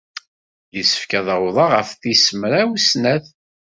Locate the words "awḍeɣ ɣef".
1.35-1.89